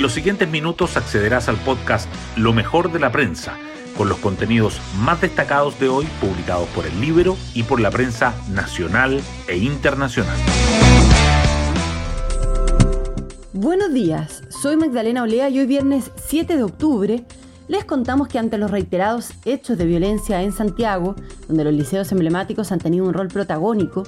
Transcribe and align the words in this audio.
En 0.00 0.02
los 0.02 0.14
siguientes 0.14 0.48
minutos 0.48 0.96
accederás 0.96 1.50
al 1.50 1.58
podcast 1.58 2.08
Lo 2.34 2.54
mejor 2.54 2.90
de 2.90 2.98
la 2.98 3.12
prensa, 3.12 3.58
con 3.98 4.08
los 4.08 4.16
contenidos 4.16 4.80
más 4.96 5.20
destacados 5.20 5.78
de 5.78 5.90
hoy 5.90 6.06
publicados 6.22 6.66
por 6.70 6.86
el 6.86 6.98
libro 7.02 7.36
y 7.52 7.64
por 7.64 7.80
la 7.82 7.90
prensa 7.90 8.34
nacional 8.48 9.20
e 9.46 9.58
internacional. 9.58 10.38
Buenos 13.52 13.92
días, 13.92 14.42
soy 14.48 14.78
Magdalena 14.78 15.22
Olea 15.22 15.50
y 15.50 15.58
hoy 15.58 15.66
viernes 15.66 16.10
7 16.16 16.56
de 16.56 16.62
octubre 16.62 17.24
les 17.68 17.84
contamos 17.84 18.26
que 18.26 18.38
ante 18.38 18.56
los 18.56 18.70
reiterados 18.70 19.32
hechos 19.44 19.76
de 19.76 19.84
violencia 19.84 20.42
en 20.42 20.52
Santiago, 20.52 21.14
donde 21.50 21.64
los 21.64 21.74
liceos 21.74 22.12
emblemáticos 22.12 22.70
han 22.70 22.78
tenido 22.78 23.04
un 23.04 23.12
rol 23.12 23.26
protagónico, 23.26 24.04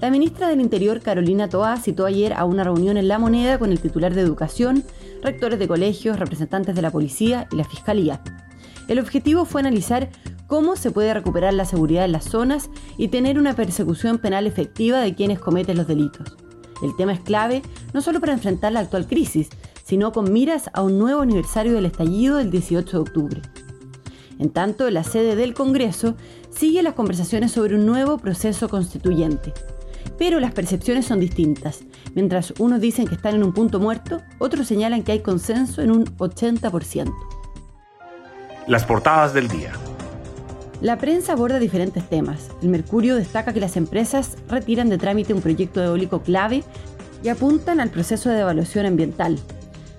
la 0.00 0.10
ministra 0.10 0.48
del 0.48 0.62
Interior, 0.62 1.02
Carolina 1.02 1.46
Toá, 1.46 1.76
citó 1.76 2.06
ayer 2.06 2.32
a 2.32 2.46
una 2.46 2.64
reunión 2.64 2.96
en 2.96 3.06
La 3.06 3.18
Moneda 3.18 3.58
con 3.58 3.70
el 3.70 3.80
titular 3.80 4.14
de 4.14 4.22
Educación, 4.22 4.82
rectores 5.22 5.58
de 5.58 5.68
colegios, 5.68 6.18
representantes 6.18 6.74
de 6.74 6.80
la 6.80 6.90
policía 6.90 7.48
y 7.52 7.56
la 7.56 7.64
fiscalía. 7.64 8.22
El 8.88 8.98
objetivo 8.98 9.44
fue 9.44 9.60
analizar 9.60 10.08
cómo 10.46 10.74
se 10.74 10.90
puede 10.90 11.12
recuperar 11.12 11.52
la 11.52 11.66
seguridad 11.66 12.06
en 12.06 12.12
las 12.12 12.24
zonas 12.24 12.70
y 12.96 13.08
tener 13.08 13.38
una 13.38 13.54
persecución 13.54 14.16
penal 14.16 14.46
efectiva 14.46 15.00
de 15.00 15.14
quienes 15.14 15.38
cometen 15.38 15.76
los 15.76 15.86
delitos. 15.86 16.34
El 16.82 16.96
tema 16.96 17.12
es 17.12 17.20
clave 17.20 17.60
no 17.92 18.00
solo 18.00 18.20
para 18.20 18.32
enfrentar 18.32 18.72
la 18.72 18.80
actual 18.80 19.06
crisis, 19.06 19.50
sino 19.84 20.12
con 20.12 20.32
miras 20.32 20.70
a 20.72 20.80
un 20.80 20.98
nuevo 20.98 21.20
aniversario 21.20 21.74
del 21.74 21.86
estallido 21.86 22.38
del 22.38 22.50
18 22.50 22.90
de 22.90 23.02
octubre. 23.02 23.42
En 24.38 24.50
tanto, 24.50 24.90
la 24.90 25.02
sede 25.02 25.36
del 25.36 25.54
Congreso 25.54 26.14
sigue 26.50 26.82
las 26.82 26.94
conversaciones 26.94 27.52
sobre 27.52 27.74
un 27.74 27.86
nuevo 27.86 28.18
proceso 28.18 28.68
constituyente. 28.68 29.52
Pero 30.18 30.40
las 30.40 30.52
percepciones 30.52 31.06
son 31.06 31.20
distintas. 31.20 31.80
Mientras 32.14 32.54
unos 32.58 32.80
dicen 32.80 33.06
que 33.06 33.14
están 33.14 33.34
en 33.34 33.44
un 33.44 33.52
punto 33.52 33.80
muerto, 33.80 34.22
otros 34.38 34.66
señalan 34.66 35.02
que 35.02 35.12
hay 35.12 35.20
consenso 35.20 35.82
en 35.82 35.90
un 35.90 36.04
80%. 36.16 37.14
Las 38.66 38.84
portadas 38.84 39.32
del 39.32 39.48
día. 39.48 39.72
La 40.80 40.98
prensa 40.98 41.32
aborda 41.32 41.58
diferentes 41.58 42.06
temas. 42.08 42.50
El 42.62 42.68
Mercurio 42.68 43.16
destaca 43.16 43.54
que 43.54 43.60
las 43.60 43.76
empresas 43.76 44.36
retiran 44.48 44.90
de 44.90 44.98
trámite 44.98 45.32
un 45.32 45.40
proyecto 45.40 45.82
eólico 45.82 46.20
clave 46.20 46.62
y 47.22 47.28
apuntan 47.28 47.80
al 47.80 47.90
proceso 47.90 48.28
de 48.28 48.40
evaluación 48.40 48.84
ambiental. 48.84 49.38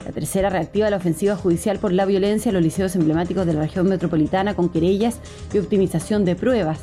La 0.07 0.13
tercera 0.13 0.49
reactiva 0.49 0.89
la 0.89 0.95
ofensiva 0.95 1.35
judicial 1.35 1.79
por 1.79 1.91
la 1.91 2.05
violencia 2.05 2.47
en 2.47 2.53
los 2.55 2.63
liceos 2.63 2.95
emblemáticos 2.95 3.45
de 3.45 3.51
la 3.51 3.59
región 3.59 3.89
metropolitana 3.89 4.55
con 4.55 4.69
querellas 4.69 5.19
y 5.53 5.57
optimización 5.57 6.23
de 6.23 6.37
pruebas. 6.37 6.79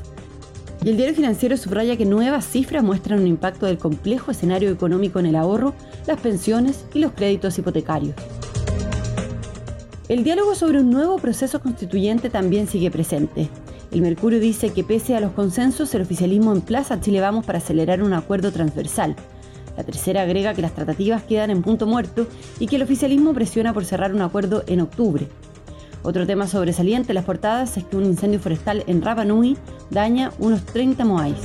Y 0.85 0.91
el 0.91 0.99
diario 0.99 1.15
financiero 1.15 1.57
subraya 1.57 1.97
que 1.97 2.05
nuevas 2.05 2.45
cifras 2.47 2.85
muestran 2.85 3.21
un 3.21 3.27
impacto 3.27 3.65
del 3.65 3.79
complejo 3.79 4.31
escenario 4.31 4.71
económico 4.71 5.21
en 5.21 5.25
el 5.25 5.37
ahorro, 5.37 5.73
las 6.07 6.21
pensiones 6.21 6.85
y 6.93 6.99
los 6.99 7.13
créditos 7.13 7.59
hipotecarios. 7.59 8.15
El 10.11 10.23
diálogo 10.23 10.55
sobre 10.55 10.81
un 10.81 10.91
nuevo 10.91 11.17
proceso 11.17 11.63
constituyente 11.63 12.29
también 12.29 12.67
sigue 12.67 12.91
presente. 12.91 13.49
El 13.91 14.03
Mercurio 14.03 14.39
dice 14.39 14.75
que 14.75 14.85
pese 14.85 15.17
a 15.17 15.21
los 15.21 15.33
consensos, 15.33 15.95
el 15.95 16.03
oficialismo 16.03 16.53
emplaza 16.53 16.93
a 16.93 17.01
Chile 17.01 17.23
Vamos 17.23 17.47
para 17.47 17.57
acelerar 17.57 18.03
un 18.03 18.13
acuerdo 18.13 18.53
transversal. 18.53 19.17
La 19.77 19.85
tercera 19.85 20.23
agrega 20.23 20.55
que 20.55 20.63
las 20.63 20.75
tratativas 20.75 21.23
quedan 21.23 21.51
en 21.51 21.63
punto 21.63 21.87
muerto 21.87 22.27
y 22.59 22.67
que 22.67 22.77
el 22.77 22.83
oficialismo 22.83 23.35
presiona 23.35 23.73
por 23.73 23.85
cerrar 23.85 24.15
un 24.15 24.23
acuerdo 24.23 24.63
en 24.67 24.81
octubre. 24.81 25.27
Otro 26.03 26.27
tema 26.27 26.47
sobresaliente 26.47 27.13
en 27.13 27.15
las 27.15 27.25
portadas 27.25 27.77
es 27.77 27.85
que 27.85 27.97
un 27.97 28.05
incendio 28.05 28.39
forestal 28.39 28.85
en 28.87 29.03
Rapa 29.03 29.25
Nui 29.25 29.57
daña 29.91 30.33
unos 30.39 30.65
30 30.67 31.05
moais. 31.05 31.39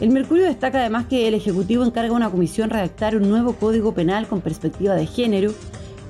El 0.00 0.10
Mercurio 0.10 0.44
destaca 0.44 0.78
además 0.78 1.06
que 1.06 1.28
el 1.28 1.34
Ejecutivo 1.34 1.84
encarga 1.84 2.12
a 2.12 2.16
una 2.16 2.30
comisión 2.30 2.70
redactar 2.70 3.16
un 3.16 3.28
nuevo 3.28 3.54
código 3.54 3.92
penal 3.92 4.26
con 4.28 4.40
perspectiva 4.40 4.94
de 4.94 5.06
género 5.06 5.52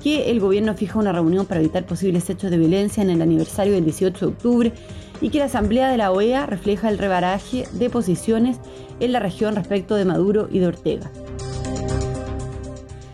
que 0.01 0.31
el 0.31 0.39
gobierno 0.39 0.73
fija 0.75 0.97
una 0.97 1.11
reunión 1.11 1.45
para 1.45 1.59
evitar 1.59 1.85
posibles 1.85 2.29
hechos 2.29 2.49
de 2.49 2.57
violencia 2.57 3.03
en 3.03 3.09
el 3.09 3.21
aniversario 3.21 3.73
del 3.73 3.83
18 3.83 4.25
de 4.25 4.31
octubre 4.31 4.73
y 5.21 5.29
que 5.29 5.39
la 5.39 5.45
Asamblea 5.45 5.89
de 5.89 5.97
la 5.97 6.11
OEA 6.11 6.45
refleja 6.47 6.89
el 6.89 6.97
rebaraje 6.97 7.67
de 7.71 7.89
posiciones 7.89 8.57
en 8.99 9.11
la 9.11 9.19
región 9.19 9.55
respecto 9.55 9.95
de 9.95 10.05
Maduro 10.05 10.49
y 10.51 10.59
de 10.59 10.67
Ortega. 10.67 11.09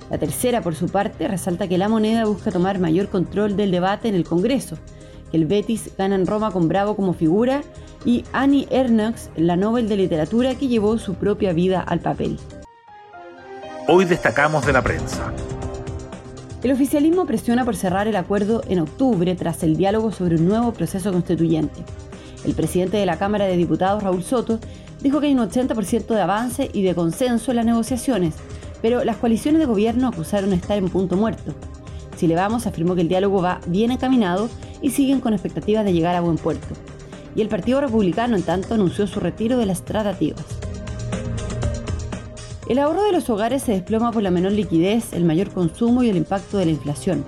La 0.10 0.18
tercera, 0.18 0.62
por 0.62 0.74
su 0.74 0.88
parte, 0.88 1.28
resalta 1.28 1.68
que 1.68 1.78
la 1.78 1.90
moneda 1.90 2.26
busca 2.26 2.52
tomar 2.52 2.80
mayor 2.80 3.10
control 3.10 3.58
del 3.58 3.72
debate 3.72 4.08
en 4.08 4.16
el 4.16 4.24
Congreso, 4.24 4.78
que 5.32 5.38
el 5.38 5.46
Betis 5.46 5.92
gana 5.98 6.16
en 6.16 6.26
Roma 6.26 6.52
con 6.52 6.70
Bravo 6.70 6.96
como 6.96 7.14
figura 7.14 7.62
y 8.06 8.24
Annie 8.32 8.68
Ernaux, 8.72 9.30
la 9.36 9.58
Nobel 9.58 9.90
de 9.90 9.98
Literatura 9.98 10.56
que 10.56 10.70
llevó 10.70 10.98
su 10.98 11.16
propia 11.16 11.52
vida 11.52 11.82
al 11.82 12.00
papel. 12.00 12.40
Hoy 13.90 14.06
destacamos 14.06 14.66
de 14.66 14.74
la 14.74 14.82
prensa. 14.82 15.34
El 16.68 16.74
oficialismo 16.74 17.26
presiona 17.26 17.64
por 17.64 17.78
cerrar 17.78 18.10
el 18.10 18.18
acuerdo 18.18 18.62
en 18.68 18.80
octubre 18.80 19.34
tras 19.36 19.64
el 19.64 19.78
diálogo 19.78 20.12
sobre 20.12 20.36
un 20.36 20.50
nuevo 20.50 20.74
proceso 20.74 21.14
constituyente. 21.14 21.80
El 22.44 22.56
presidente 22.56 22.98
de 22.98 23.06
la 23.06 23.18
Cámara 23.18 23.46
de 23.46 23.56
Diputados, 23.56 24.04
Raúl 24.04 24.22
Soto, 24.22 24.60
dijo 25.02 25.22
que 25.22 25.28
hay 25.28 25.34
un 25.34 25.40
80% 25.40 26.08
de 26.08 26.20
avance 26.20 26.70
y 26.74 26.82
de 26.82 26.94
consenso 26.94 27.52
en 27.52 27.56
las 27.56 27.66
negociaciones, 27.66 28.36
pero 28.82 29.06
las 29.06 29.16
coaliciones 29.16 29.62
de 29.62 29.66
gobierno 29.66 30.10
acusaron 30.10 30.52
estar 30.52 30.78
en 30.78 30.90
punto 30.90 31.16
muerto. 31.16 31.54
Si 32.18 32.28
le 32.28 32.36
vamos, 32.36 32.68
afirmó 32.68 32.96
que 32.96 33.02
el 33.02 33.08
diálogo 33.08 33.42
va 33.42 33.62
bien 33.68 33.92
encaminado 33.92 34.50
y 34.82 34.90
siguen 34.90 35.22
con 35.22 35.32
expectativas 35.32 35.86
de 35.86 35.94
llegar 35.94 36.18
a 36.18 36.22
buen 36.22 36.36
puerto. 36.36 36.76
Y 37.34 37.40
el 37.40 37.48
Partido 37.48 37.80
Republicano, 37.80 38.36
en 38.36 38.44
tanto, 38.44 38.74
anunció 38.74 39.08
su 39.08 39.22
retiro 39.22 39.58
de 39.58 39.68
las 39.68 39.86
tratativas. 39.86 40.44
El 42.70 42.80
ahorro 42.80 43.02
de 43.04 43.14
los 43.14 43.30
hogares 43.30 43.64
se 43.64 43.72
desploma 43.72 44.12
por 44.12 44.22
la 44.22 44.30
menor 44.30 44.52
liquidez, 44.52 45.14
el 45.14 45.24
mayor 45.24 45.52
consumo 45.52 46.04
y 46.04 46.10
el 46.10 46.18
impacto 46.18 46.58
de 46.58 46.66
la 46.66 46.72
inflación. 46.72 47.24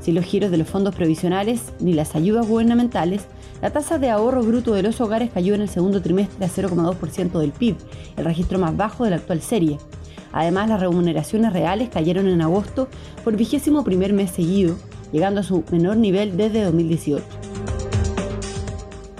Sin 0.00 0.14
los 0.14 0.24
giros 0.24 0.50
de 0.50 0.56
los 0.56 0.66
fondos 0.66 0.94
previsionales 0.94 1.74
ni 1.78 1.92
las 1.92 2.14
ayudas 2.14 2.48
gubernamentales, 2.48 3.26
la 3.60 3.68
tasa 3.68 3.98
de 3.98 4.08
ahorro 4.08 4.42
bruto 4.42 4.72
de 4.72 4.82
los 4.82 4.98
hogares 5.02 5.30
cayó 5.30 5.54
en 5.54 5.60
el 5.60 5.68
segundo 5.68 6.00
trimestre 6.00 6.46
a 6.46 6.48
0,2% 6.48 7.38
del 7.38 7.52
PIB, 7.52 7.76
el 8.16 8.24
registro 8.24 8.58
más 8.58 8.74
bajo 8.74 9.04
de 9.04 9.10
la 9.10 9.16
actual 9.16 9.42
serie. 9.42 9.76
Además, 10.32 10.70
las 10.70 10.80
remuneraciones 10.80 11.52
reales 11.52 11.90
cayeron 11.90 12.26
en 12.26 12.40
agosto 12.40 12.88
por 13.22 13.36
vigésimo 13.36 13.84
primer 13.84 14.14
mes 14.14 14.30
seguido, 14.30 14.76
llegando 15.12 15.40
a 15.40 15.44
su 15.44 15.64
menor 15.70 15.98
nivel 15.98 16.38
desde 16.38 16.64
2018. 16.64 17.22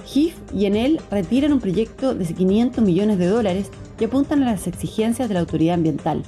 GIF 0.07 0.35
y 0.51 0.65
Enel 0.65 0.99
retiran 1.11 1.53
un 1.53 1.59
proyecto 1.59 2.15
de 2.15 2.25
500 2.25 2.83
millones 2.83 3.19
de 3.19 3.27
dólares 3.27 3.69
apuntan 4.05 4.43
a 4.43 4.51
las 4.51 4.67
exigencias 4.67 5.27
de 5.27 5.33
la 5.33 5.39
autoridad 5.41 5.75
ambiental. 5.75 6.23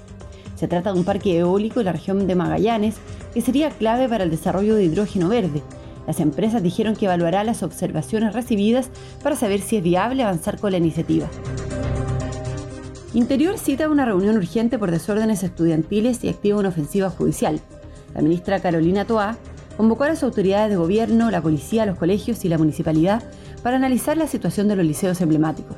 Se 0.56 0.68
trata 0.68 0.94
de 0.94 1.00
un 1.00 1.06
parque 1.06 1.38
eólico 1.38 1.80
en 1.80 1.88
la 1.88 1.92
región 1.92 2.28
de 2.28 2.36
Magallanes 2.36 2.96
que 3.34 3.42
sería 3.42 3.70
clave 3.70 4.08
para 4.08 4.24
el 4.24 4.32
desarrollo 4.32 4.76
de 4.76 4.86
hidrógeno 4.86 5.30
verde. 5.30 5.62
Las 6.08 6.20
empresas 6.20 6.64
dijeron 6.64 6.96
que 6.96 7.06
evaluará 7.06 7.44
las 7.44 7.64
observaciones 7.64 8.34
recibidas 8.34 8.90
para 9.24 9.36
saber 9.36 9.60
si 9.60 9.78
es 9.78 9.84
viable 9.84 10.24
avanzar 10.24 10.60
con 10.60 10.72
la 10.72 10.78
iniciativa. 10.78 11.28
Interior 13.14 13.58
cita 13.58 13.90
una 13.90 14.06
reunión 14.06 14.38
urgente 14.38 14.78
por 14.78 14.92
desórdenes 14.92 15.44
estudiantiles 15.44 16.24
y 16.24 16.30
activa 16.30 16.60
una 16.60 16.70
ofensiva 16.70 17.10
judicial. 17.10 17.60
La 18.14 18.22
ministra 18.22 18.60
Carolina 18.60 19.06
Toá 19.06 19.38
convocó 19.78 20.04
a 20.04 20.10
las 20.10 20.24
autoridades 20.24 20.70
de 20.70 20.78
gobierno, 20.78 21.32
la 21.32 21.42
policía, 21.42 21.86
los 21.86 21.98
colegios 21.98 22.46
y 22.46 22.50
la 22.50 22.58
municipalidad 22.58 23.24
para 23.64 23.78
analizar 23.78 24.18
la 24.18 24.28
situación 24.28 24.68
de 24.68 24.76
los 24.76 24.86
liceos 24.86 25.22
emblemáticos. 25.22 25.78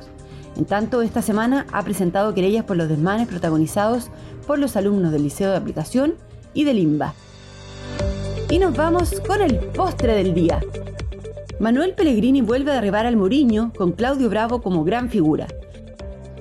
En 0.58 0.64
tanto, 0.64 1.02
esta 1.02 1.22
semana 1.22 1.66
ha 1.72 1.84
presentado 1.84 2.34
querellas 2.34 2.64
por 2.64 2.76
los 2.76 2.88
desmanes 2.88 3.28
protagonizados 3.28 4.10
por 4.44 4.58
los 4.58 4.74
alumnos 4.74 5.12
del 5.12 5.22
Liceo 5.22 5.50
de 5.50 5.56
Aplicación 5.56 6.14
y 6.52 6.64
del 6.64 6.80
IMBA. 6.80 7.14
Y 8.50 8.58
nos 8.58 8.76
vamos 8.76 9.20
con 9.20 9.40
el 9.40 9.56
postre 9.58 10.14
del 10.14 10.34
día. 10.34 10.60
Manuel 11.60 11.94
Pellegrini 11.94 12.40
vuelve 12.40 12.72
a 12.72 12.74
derribar 12.74 13.06
al 13.06 13.16
Moriño 13.16 13.72
con 13.76 13.92
Claudio 13.92 14.28
Bravo 14.30 14.60
como 14.60 14.82
gran 14.82 15.08
figura. 15.10 15.46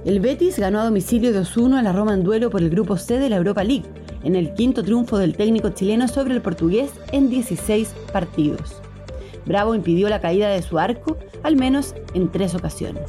El 0.03 0.19
Betis 0.19 0.57
ganó 0.57 0.79
a 0.79 0.85
domicilio 0.85 1.31
de 1.31 1.41
2-1 1.41 1.77
a 1.77 1.83
la 1.83 1.91
Roma 1.91 2.15
en 2.15 2.23
duelo 2.23 2.49
por 2.49 2.61
el 2.61 2.71
grupo 2.71 2.97
C 2.97 3.19
de 3.19 3.29
la 3.29 3.35
Europa 3.35 3.63
League, 3.63 3.85
en 4.23 4.35
el 4.35 4.53
quinto 4.55 4.83
triunfo 4.83 5.19
del 5.19 5.37
técnico 5.37 5.69
chileno 5.69 6.07
sobre 6.07 6.33
el 6.33 6.41
portugués 6.41 6.89
en 7.11 7.29
16 7.29 7.93
partidos. 8.11 8.81
Bravo 9.45 9.75
impidió 9.75 10.09
la 10.09 10.21
caída 10.21 10.49
de 10.49 10.63
su 10.63 10.79
arco 10.79 11.17
al 11.43 11.55
menos 11.55 11.93
en 12.13 12.31
tres 12.31 12.55
ocasiones. 12.55 13.03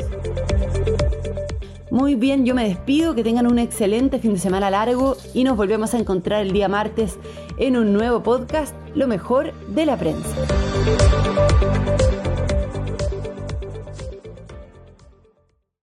Muy 1.90 2.16
bien, 2.16 2.44
yo 2.44 2.54
me 2.54 2.68
despido, 2.68 3.14
que 3.14 3.24
tengan 3.24 3.46
un 3.46 3.58
excelente 3.58 4.18
fin 4.18 4.34
de 4.34 4.38
semana 4.38 4.70
largo 4.70 5.16
y 5.32 5.44
nos 5.44 5.56
volvemos 5.56 5.94
a 5.94 5.98
encontrar 5.98 6.42
el 6.42 6.52
día 6.52 6.68
martes 6.68 7.18
en 7.56 7.76
un 7.76 7.92
nuevo 7.92 8.22
podcast, 8.22 8.74
Lo 8.94 9.08
mejor 9.08 9.54
de 9.68 9.86
la 9.86 9.96
prensa. 9.96 10.28